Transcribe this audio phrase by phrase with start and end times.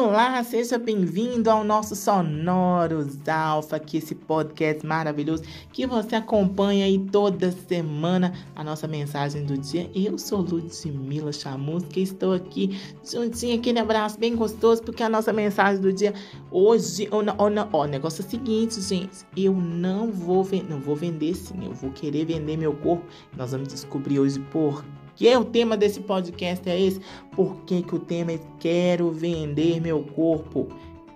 [0.00, 5.42] Olá, seja bem-vindo ao nosso Sonoros Alfa, que esse podcast maravilhoso
[5.72, 9.90] que você acompanha aí toda semana a nossa mensagem do dia.
[9.92, 15.32] Eu sou Ludmila Chamusca e estou aqui juntinho, aquele abraço bem gostoso, porque a nossa
[15.32, 16.14] mensagem do dia
[16.48, 21.64] hoje, ó, o negócio é o seguinte, gente, eu não vou, não vou vender sim,
[21.64, 23.04] eu vou querer vender meu corpo.
[23.36, 24.84] Nós vamos descobrir hoje por
[25.18, 27.00] que é o tema desse podcast é esse?
[27.32, 30.68] Por que, que o tema é Quero Vender Meu Corpo?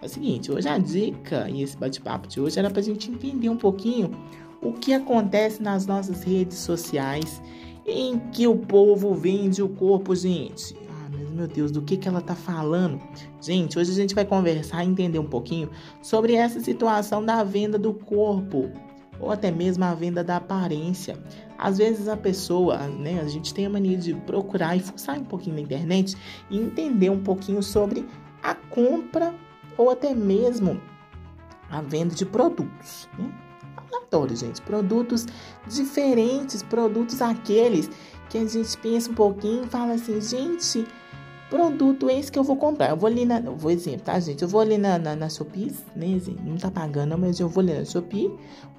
[0.00, 3.10] É o seguinte, hoje a dica e esse bate-papo de hoje era para a gente
[3.10, 4.12] entender um pouquinho
[4.62, 7.42] o que acontece nas nossas redes sociais
[7.84, 10.76] em que o povo vende o corpo, gente.
[10.88, 13.00] Ah, mas meu Deus, do que, que ela tá falando?
[13.40, 15.70] Gente, hoje a gente vai conversar e entender um pouquinho
[16.00, 18.70] sobre essa situação da venda do corpo
[19.20, 21.18] ou até mesmo a venda da aparência.
[21.56, 25.24] Às vezes a pessoa, né, a gente tem a mania de procurar e fuçar um
[25.24, 26.16] pouquinho na internet
[26.50, 28.06] e entender um pouquinho sobre
[28.42, 29.34] a compra
[29.76, 30.80] ou até mesmo
[31.70, 33.08] a venda de produtos.
[33.18, 33.30] Né?
[33.76, 34.60] Aleatório, gente.
[34.62, 35.26] Produtos
[35.66, 37.90] diferentes, produtos aqueles
[38.28, 40.86] que a gente pensa um pouquinho e fala assim, gente,
[41.48, 42.90] produto esse que eu vou comprar.
[42.90, 43.40] Eu vou ali na.
[43.40, 44.42] Vou exemplo, tá, gente?
[44.42, 46.16] Eu vou ali na, na, na Shopee, né?
[46.16, 48.32] Assim, não tá pagando, mas eu vou ali na Shopee.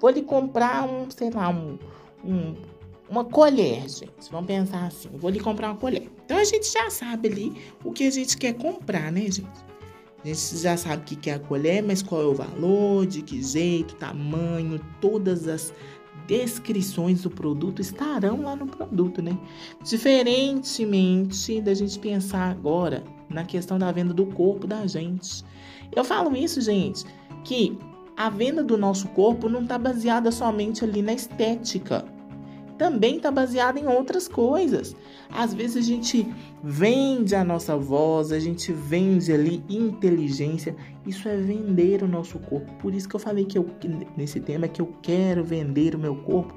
[0.00, 1.78] Vou ali comprar um, sei lá, um.
[2.24, 2.54] um
[3.08, 4.30] uma colher, gente.
[4.32, 5.08] Vamos pensar assim.
[5.12, 6.10] Eu vou ali comprar uma colher.
[6.24, 7.52] Então a gente já sabe ali
[7.84, 9.66] o que a gente quer comprar, né, gente?
[10.24, 13.22] A gente já sabe o que é a colher, mas qual é o valor, de
[13.22, 15.72] que jeito, tamanho, todas as
[16.26, 19.36] descrições do produto estarão lá no produto, né?
[19.84, 25.44] Diferentemente da gente pensar agora na questão da venda do corpo da gente.
[25.94, 27.04] Eu falo isso, gente,
[27.44, 27.78] que
[28.16, 32.04] a venda do nosso corpo não está baseada somente ali na estética
[32.76, 34.94] também está baseada em outras coisas.
[35.30, 36.26] Às vezes a gente
[36.62, 40.76] vende a nossa voz, a gente vende ali inteligência.
[41.06, 42.72] Isso é vender o nosso corpo.
[42.74, 43.68] Por isso que eu falei que eu,
[44.16, 46.54] nesse tema que eu quero vender o meu corpo.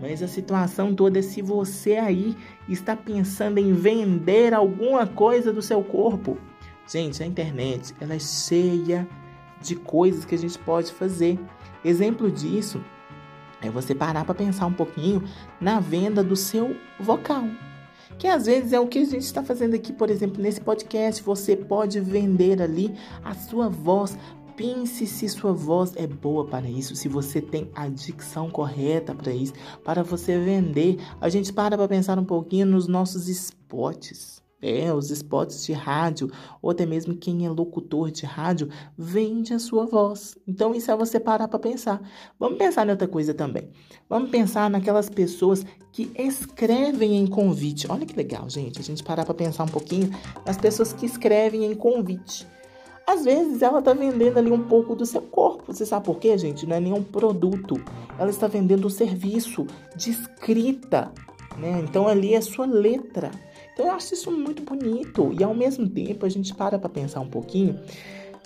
[0.00, 2.36] Mas a situação toda é se você aí
[2.68, 6.36] está pensando em vender alguma coisa do seu corpo.
[6.86, 9.08] Gente, a internet ela é cheia
[9.60, 11.38] de coisas que a gente pode fazer.
[11.84, 12.80] Exemplo disso
[13.66, 15.22] é você parar para pensar um pouquinho
[15.60, 17.44] na venda do seu vocal.
[18.18, 21.22] Que às vezes é o que a gente está fazendo aqui, por exemplo, nesse podcast.
[21.22, 24.16] Você pode vender ali a sua voz.
[24.56, 29.30] Pense se sua voz é boa para isso, se você tem a dicção correta para
[29.30, 29.52] isso,
[29.84, 30.98] para você vender.
[31.20, 34.45] A gente para para pensar um pouquinho nos nossos spots.
[34.60, 36.30] É, os spots de rádio,
[36.62, 40.36] ou até mesmo quem é locutor de rádio, vende a sua voz.
[40.48, 42.00] Então, isso é você parar para pensar.
[42.38, 43.68] Vamos pensar em outra coisa também.
[44.08, 47.86] Vamos pensar naquelas pessoas que escrevem em convite.
[47.90, 48.80] Olha que legal, gente.
[48.80, 50.10] A gente parar para pensar um pouquinho
[50.44, 52.46] nas pessoas que escrevem em convite.
[53.06, 55.72] Às vezes ela está vendendo ali um pouco do seu corpo.
[55.72, 56.66] Você sabe por quê, gente?
[56.66, 57.80] Não é nenhum produto.
[58.18, 61.12] Ela está vendendo um serviço de escrita.
[61.56, 61.84] Né?
[61.88, 63.30] Então ali é sua letra.
[63.76, 67.20] Então eu acho isso muito bonito e ao mesmo tempo a gente para para pensar
[67.20, 67.78] um pouquinho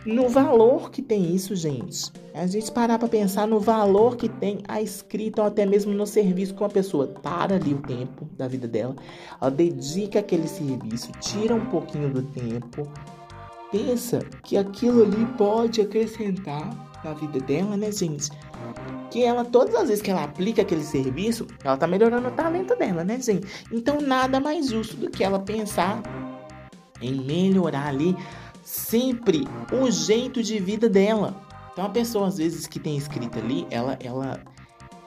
[0.04, 2.10] no valor que tem isso, gente.
[2.34, 6.04] A gente parar para pensar no valor que tem a escrita ou até mesmo no
[6.04, 8.96] serviço que uma pessoa para ali o tempo da vida dela,
[9.40, 12.90] ela dedica aquele serviço, tira um pouquinho do tempo,
[13.70, 18.30] pensa que aquilo ali pode acrescentar na vida dela, né, gente?
[19.10, 22.76] Que ela, todas as vezes que ela aplica aquele serviço, ela tá melhorando o talento
[22.76, 23.46] dela, né, gente?
[23.72, 26.02] Então, nada mais justo do que ela pensar
[27.00, 28.16] em melhorar ali
[28.62, 31.34] sempre o jeito de vida dela.
[31.72, 34.40] Então, a pessoa, às vezes, que tem escrita ali, ela, ela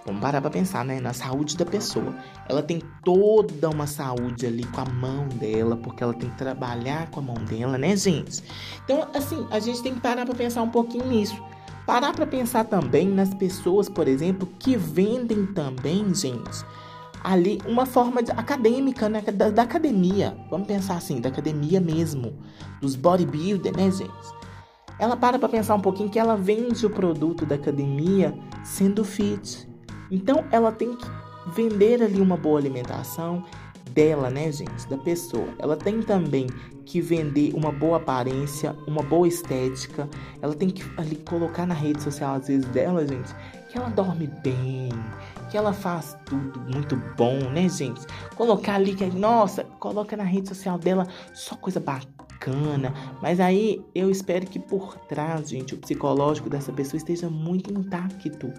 [0.06, 1.00] Vamos parar pra pensar, né?
[1.00, 2.14] Na saúde da pessoa.
[2.50, 7.10] Ela tem toda uma saúde ali com a mão dela, porque ela tem que trabalhar
[7.10, 8.44] com a mão dela, né, gente?
[8.84, 11.42] Então, assim, a gente tem que parar pra pensar um pouquinho nisso.
[11.86, 16.66] Parar para pensar também nas pessoas, por exemplo, que vendem também, gente,
[17.22, 19.22] ali uma forma acadêmica, né?
[19.22, 20.38] Da, da, academia.
[20.50, 22.34] Vamos pensar assim, da academia mesmo,
[22.82, 24.44] dos bodybuilder, né, gente?
[24.98, 29.68] Ela para para pensar um pouquinho que ela vende o produto da academia sendo fit.
[30.10, 31.06] Então, ela tem que
[31.48, 33.44] vender ali uma boa alimentação,
[33.94, 35.48] dela, né, gente, da pessoa.
[35.60, 36.48] Ela tem também
[36.86, 40.10] que vender uma boa aparência, uma boa estética.
[40.42, 43.34] Ela tem que ali colocar na rede social às vezes dela, gente,
[43.70, 44.90] que ela dorme bem,
[45.50, 48.02] que ela faz tudo muito bom, né, gente?
[48.36, 52.94] Colocar ali que nossa, coloca na rede social dela só coisa bacana.
[53.22, 58.52] Mas aí eu espero que por trás, gente, o psicológico dessa pessoa esteja muito intacto.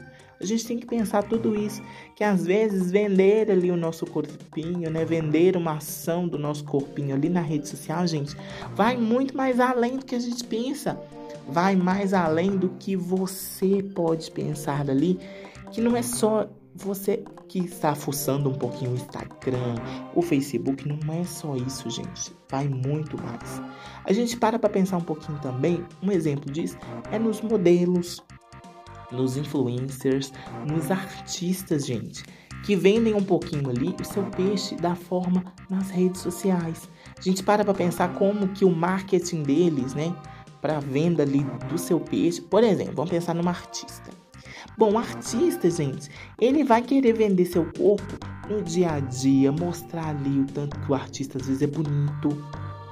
[0.44, 1.82] A gente tem que pensar tudo isso,
[2.14, 7.14] que às vezes vender ali o nosso corpinho, né, vender uma ação do nosso corpinho
[7.14, 8.36] ali na rede social, gente,
[8.74, 11.00] vai muito mais além do que a gente pensa.
[11.48, 15.18] Vai mais além do que você pode pensar ali,
[15.72, 19.76] que não é só você que está fuçando um pouquinho o Instagram,
[20.14, 22.32] o Facebook, não é só isso, gente.
[22.50, 23.62] Vai muito mais.
[24.04, 25.82] A gente para para pensar um pouquinho também.
[26.02, 26.76] Um exemplo disso
[27.10, 28.22] é nos modelos,
[29.14, 30.32] nos influencers,
[30.66, 32.24] nos artistas, gente,
[32.64, 36.88] que vendem um pouquinho ali o seu peixe da forma nas redes sociais.
[37.16, 40.14] A gente para para pensar como que o marketing deles, né,
[40.60, 44.10] para venda ali do seu peixe, por exemplo, vamos pensar numa artista.
[44.78, 48.18] Bom, artista, gente, ele vai querer vender seu corpo
[48.48, 52.28] no dia a dia, mostrar ali o tanto que o artista às vezes é bonito,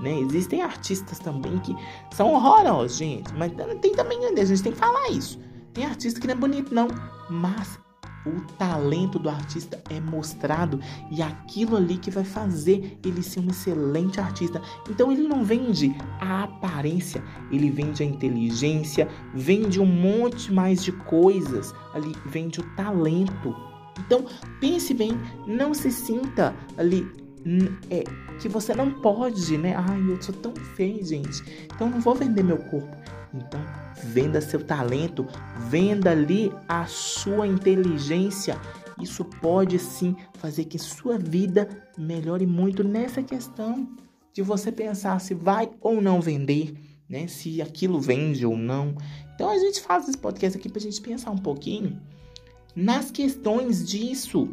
[0.01, 0.21] né?
[0.21, 1.75] Existem artistas também que
[2.15, 5.41] são horrorosos, gente, mas tem também, a gente tem que falar isso.
[5.73, 6.89] Tem artista que não é bonito, não,
[7.31, 7.79] mas
[8.25, 10.79] o talento do artista é mostrado
[11.11, 14.61] e aquilo ali que vai fazer ele ser um excelente artista.
[14.89, 20.93] Então ele não vende a aparência, ele vende a inteligência, vende um monte mais de
[20.93, 23.55] coisas, ali vende o talento.
[24.07, 24.25] Então
[24.61, 25.13] pense bem,
[25.47, 27.07] não se sinta ali
[27.91, 28.05] é,
[28.41, 29.75] que você não pode, né?
[29.77, 31.43] Ai, eu sou tão feio, gente.
[31.65, 33.02] Então não vou vender meu corpo.
[33.35, 33.61] Então,
[34.05, 35.27] venda seu talento,
[35.69, 38.61] venda ali a sua inteligência.
[39.01, 43.89] Isso pode sim fazer que sua vida melhore muito nessa questão
[44.33, 46.75] de você pensar se vai ou não vender,
[47.09, 47.27] né?
[47.27, 48.95] Se aquilo vende ou não.
[49.35, 52.01] Então a gente faz esse podcast aqui para a gente pensar um pouquinho
[52.75, 54.49] nas questões disso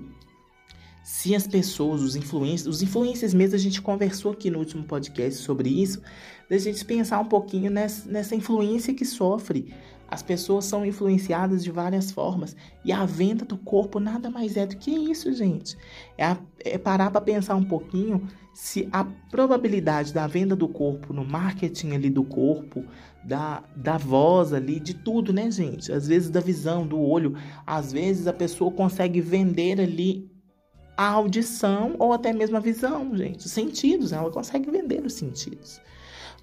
[1.09, 5.41] se as pessoas, os influencers, os influencers mesmo, a gente conversou aqui no último podcast
[5.41, 6.00] sobre isso,
[6.47, 9.73] da gente pensar um pouquinho nessa, nessa influência que sofre.
[10.07, 14.67] As pessoas são influenciadas de várias formas e a venda do corpo nada mais é
[14.67, 15.75] do que isso, gente.
[16.15, 21.11] É, a, é parar para pensar um pouquinho se a probabilidade da venda do corpo
[21.11, 22.85] no marketing ali do corpo,
[23.25, 25.91] da, da voz ali, de tudo, né, gente?
[25.91, 27.35] Às vezes da visão, do olho,
[27.65, 30.29] às vezes a pessoa consegue vender ali
[31.00, 33.46] a audição ou até mesmo a visão, gente.
[33.46, 35.80] Os sentidos, ela consegue vender os sentidos.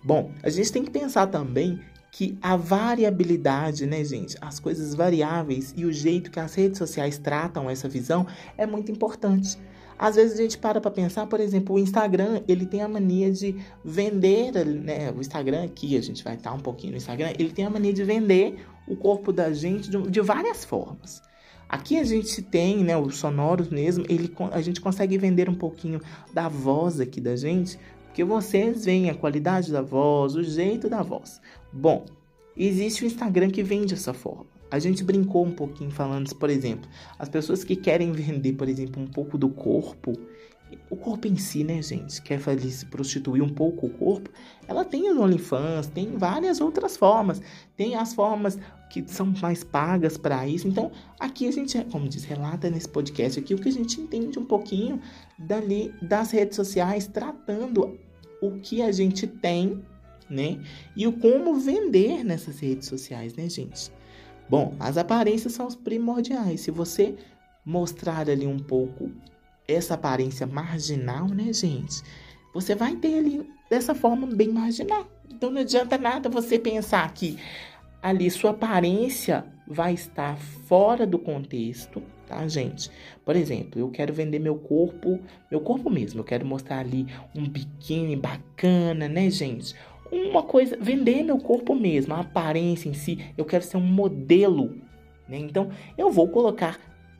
[0.02, 1.78] Bom, a gente tem que pensar também
[2.10, 7.18] que a variabilidade, né, gente, as coisas variáveis e o jeito que as redes sociais
[7.18, 8.26] tratam essa visão
[8.56, 9.58] é muito importante.
[9.98, 13.30] Às vezes a gente para para pensar, por exemplo, o Instagram, ele tem a mania
[13.30, 17.52] de vender, né, o Instagram aqui, a gente vai estar um pouquinho no Instagram, ele
[17.52, 18.56] tem a mania de vender
[18.88, 21.20] o corpo da gente de, de várias formas.
[21.68, 26.00] Aqui a gente tem, né, os sonoros mesmo, ele, a gente consegue vender um pouquinho
[26.32, 31.02] da voz aqui da gente, porque vocês veem a qualidade da voz, o jeito da
[31.02, 31.40] voz.
[31.72, 32.06] Bom,
[32.56, 34.46] existe o Instagram que vende essa forma.
[34.70, 39.02] A gente brincou um pouquinho falando, por exemplo, as pessoas que querem vender, por exemplo,
[39.02, 40.12] um pouco do corpo,
[40.90, 44.30] o corpo em si, né, gente, quer fazer se prostituir um pouco o corpo,
[44.66, 47.40] ela tem os OnlyFans, tem várias outras formas,
[47.76, 48.58] tem as formas
[48.90, 50.66] que são mais pagas para isso.
[50.66, 54.38] Então, aqui a gente, como diz, relata nesse podcast aqui o que a gente entende
[54.38, 55.00] um pouquinho
[55.38, 57.98] dali das redes sociais, tratando
[58.40, 59.82] o que a gente tem,
[60.28, 60.60] né,
[60.96, 63.90] e o como vender nessas redes sociais, né, gente.
[64.48, 66.60] Bom, as aparências são os primordiais.
[66.60, 67.16] Se você
[67.64, 69.10] mostrar ali um pouco
[69.68, 72.02] essa aparência marginal, né, gente?
[72.54, 75.06] Você vai ter ali dessa forma bem marginal.
[75.28, 77.38] Então não adianta nada você pensar que
[78.02, 82.90] ali sua aparência vai estar fora do contexto, tá, gente?
[83.24, 85.18] Por exemplo, eu quero vender meu corpo,
[85.50, 89.74] meu corpo mesmo, eu quero mostrar ali um biquíni bacana, né, gente?
[90.10, 94.76] Uma coisa, vender meu corpo mesmo, a aparência em si, eu quero ser um modelo,
[95.28, 95.38] né?
[95.38, 96.78] Então, eu vou colocar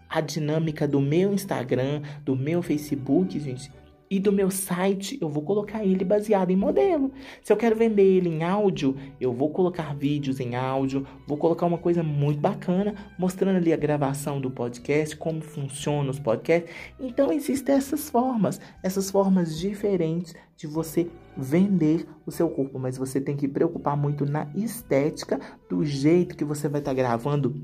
[0.09, 3.71] a dinâmica do meu Instagram, do meu Facebook, gente,
[4.11, 7.11] e do meu site, eu vou colocar ele baseado em modelo.
[7.43, 11.67] Se eu quero vender ele em áudio, eu vou colocar vídeos em áudio, vou colocar
[11.67, 16.71] uma coisa muito bacana, mostrando ali a gravação do podcast, como funciona os podcasts.
[17.01, 23.21] Então existem essas formas, essas formas diferentes de você vender o seu corpo, mas você
[23.21, 27.61] tem que preocupar muito na estética do jeito que você vai estar tá gravando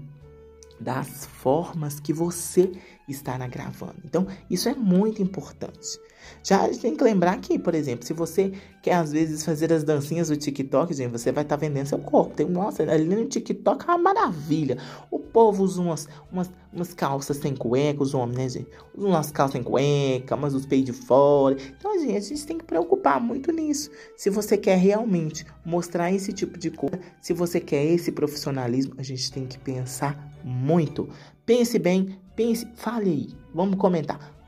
[0.83, 2.73] das formas que você
[3.09, 4.01] estar gravando.
[4.05, 5.99] Então, isso é muito importante.
[6.43, 8.53] Já a gente tem que lembrar que, por exemplo, se você
[8.83, 11.99] quer às vezes fazer as dancinhas do TikTok, gente, você vai estar tá vendendo seu
[11.99, 12.35] corpo.
[12.35, 14.77] Tem, nossa, ali no TikTok é uma maravilha.
[15.11, 18.71] O povo usa umas, umas, umas calças sem cueca, os homens, né, gente?
[18.97, 21.57] Usa umas calças sem cueca, mas os peitos de fora.
[21.79, 23.91] Então, gente, a gente tem que preocupar muito nisso.
[24.17, 29.03] Se você quer realmente mostrar esse tipo de coisa, se você quer esse profissionalismo, a
[29.03, 31.09] gente tem que pensar muito.
[31.47, 33.29] Pense bem, pense, fale aí.
[33.55, 34.42] Vamos comentar.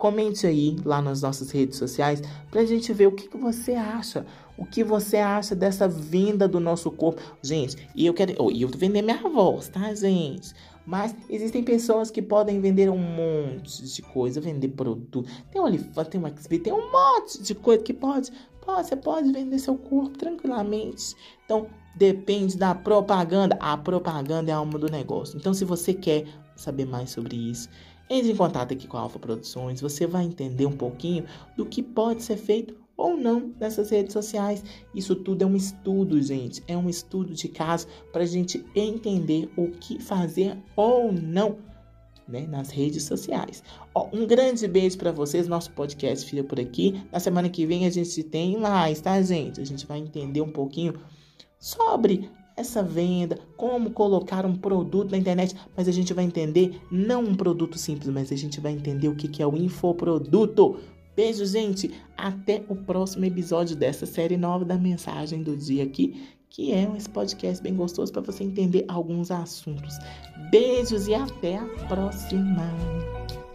[0.00, 4.24] Comente aí lá nas nossas redes sociais pra gente ver o que, que você acha.
[4.56, 7.20] O que você acha dessa venda do nosso corpo.
[7.42, 8.34] Gente, e eu quero.
[8.38, 10.54] Oh, eu tô vendendo minha voz, tá, gente?
[10.86, 15.22] Mas existem pessoas que podem vender um monte de coisa, vender produto.
[15.52, 18.32] Tem o Olifant, tem XB, tem um monte de coisa que pode.
[18.64, 21.14] Pode, você pode vender seu corpo tranquilamente.
[21.44, 23.54] Então, depende da propaganda.
[23.60, 25.36] A propaganda é a alma do negócio.
[25.36, 26.24] Então, se você quer
[26.56, 27.68] saber mais sobre isso,
[28.10, 31.24] entre em contato aqui com a Alfa Produções, você vai entender um pouquinho
[31.56, 34.62] do que pode ser feito ou não nessas redes sociais.
[34.94, 36.62] Isso tudo é um estudo, gente.
[36.68, 41.58] É um estudo de caso para a gente entender o que fazer ou não
[42.28, 43.62] né, nas redes sociais.
[43.94, 45.48] Ó, um grande beijo para vocês.
[45.48, 47.02] Nosso podcast fica por aqui.
[47.10, 49.60] Na semana que vem a gente tem mais, tá, gente?
[49.60, 50.94] A gente vai entender um pouquinho
[51.58, 52.28] sobre
[52.60, 57.34] essa venda, como colocar um produto na internet, mas a gente vai entender não um
[57.34, 60.78] produto simples, mas a gente vai entender o que é o infoproduto.
[61.16, 61.90] Beijo, gente.
[62.16, 67.08] Até o próximo episódio dessa série nova da mensagem do dia aqui, que é esse
[67.08, 69.96] podcast bem gostoso para você entender alguns assuntos.
[70.50, 73.49] Beijos e até a próxima.